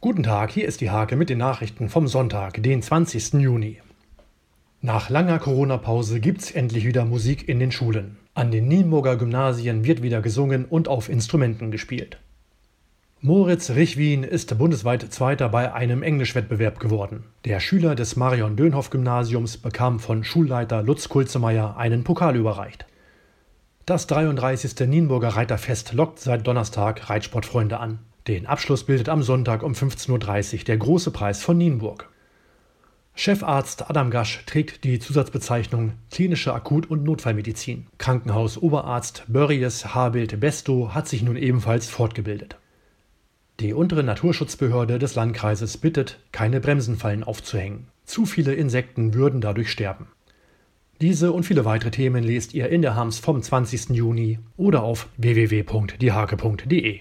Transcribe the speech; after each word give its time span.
Guten 0.00 0.22
Tag, 0.22 0.52
hier 0.52 0.68
ist 0.68 0.80
die 0.80 0.92
Hake 0.92 1.16
mit 1.16 1.28
den 1.28 1.38
Nachrichten 1.38 1.88
vom 1.88 2.06
Sonntag, 2.06 2.62
den 2.62 2.82
20. 2.82 3.32
Juni. 3.32 3.80
Nach 4.80 5.10
langer 5.10 5.40
Corona-Pause 5.40 6.20
gibt's 6.20 6.52
endlich 6.52 6.86
wieder 6.86 7.04
Musik 7.04 7.48
in 7.48 7.58
den 7.58 7.72
Schulen. 7.72 8.16
An 8.32 8.52
den 8.52 8.68
Nienburger 8.68 9.16
Gymnasien 9.16 9.84
wird 9.84 10.00
wieder 10.00 10.22
gesungen 10.22 10.66
und 10.66 10.86
auf 10.86 11.08
Instrumenten 11.08 11.72
gespielt. 11.72 12.20
Moritz 13.22 13.70
Richwin 13.70 14.22
ist 14.22 14.56
bundesweit 14.56 15.02
Zweiter 15.12 15.48
bei 15.48 15.72
einem 15.72 16.04
Englischwettbewerb 16.04 16.78
geworden. 16.78 17.24
Der 17.44 17.58
Schüler 17.58 17.96
des 17.96 18.14
Marion-Dönhoff-Gymnasiums 18.14 19.56
bekam 19.56 19.98
von 19.98 20.22
Schulleiter 20.22 20.84
Lutz 20.84 21.08
Kulzemeyer 21.08 21.76
einen 21.76 22.04
Pokal 22.04 22.36
überreicht. 22.36 22.86
Das 23.84 24.06
33. 24.06 24.86
Nienburger 24.86 25.30
Reiterfest 25.30 25.92
lockt 25.92 26.20
seit 26.20 26.46
Donnerstag 26.46 27.10
Reitsportfreunde 27.10 27.80
an. 27.80 27.98
Den 28.28 28.46
Abschluss 28.46 28.84
bildet 28.84 29.08
am 29.08 29.22
Sonntag 29.22 29.62
um 29.62 29.72
15.30 29.72 30.58
Uhr 30.58 30.64
der 30.64 30.76
Große 30.76 31.10
Preis 31.10 31.42
von 31.42 31.56
Nienburg. 31.56 32.10
Chefarzt 33.14 33.88
Adam 33.88 34.10
Gasch 34.10 34.44
trägt 34.44 34.84
die 34.84 34.98
Zusatzbezeichnung 34.98 35.94
Klinische 36.10 36.52
Akut- 36.52 36.90
und 36.90 37.04
Notfallmedizin. 37.04 37.86
Krankenhausoberarzt 37.96 39.24
Börries 39.28 39.94
Habild 39.94 40.38
Besto 40.40 40.94
hat 40.94 41.08
sich 41.08 41.22
nun 41.22 41.36
ebenfalls 41.36 41.88
fortgebildet. 41.88 42.58
Die 43.60 43.72
untere 43.72 44.02
Naturschutzbehörde 44.02 44.98
des 44.98 45.14
Landkreises 45.14 45.78
bittet, 45.78 46.20
keine 46.30 46.60
Bremsenfallen 46.60 47.24
aufzuhängen. 47.24 47.86
Zu 48.04 48.26
viele 48.26 48.52
Insekten 48.52 49.14
würden 49.14 49.40
dadurch 49.40 49.70
sterben. 49.72 50.06
Diese 51.00 51.32
und 51.32 51.44
viele 51.44 51.64
weitere 51.64 51.90
Themen 51.90 52.22
lest 52.22 52.52
ihr 52.54 52.68
in 52.68 52.82
der 52.82 52.94
Hams 52.94 53.20
vom 53.20 53.40
20. 53.40 53.90
Juni 53.90 54.38
oder 54.56 54.82
auf 54.82 55.08
www.diehake.de. 55.16 56.96